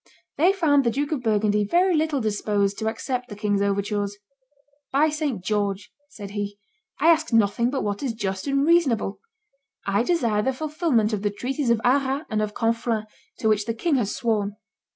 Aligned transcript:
They 0.35 0.51
found 0.51 0.83
the 0.83 0.89
Duke 0.89 1.11
of 1.11 1.21
Burgundy 1.21 1.63
very 1.63 1.95
little 1.95 2.19
disposed 2.19 2.79
to 2.79 2.87
accept 2.89 3.29
the 3.29 3.35
king's 3.35 3.61
overtures. 3.61 4.17
"By 4.91 5.09
St. 5.09 5.43
George," 5.45 5.91
said 6.09 6.31
he, 6.31 6.57
"I 6.99 7.09
ask 7.11 7.31
nothing 7.31 7.69
but 7.69 7.83
what 7.83 8.01
is 8.01 8.13
just 8.13 8.47
and 8.47 8.65
reasonable; 8.65 9.19
I 9.85 10.01
desire 10.01 10.41
the 10.41 10.53
fulfilment 10.53 11.13
of 11.13 11.21
the 11.21 11.29
treaties 11.29 11.69
of 11.69 11.79
Arras 11.83 12.25
and 12.31 12.41
of 12.41 12.55
Conflans 12.55 13.05
to 13.37 13.47
which 13.47 13.65
the 13.67 13.75
king 13.75 13.97
has 13.97 14.15
sworn. 14.15 14.55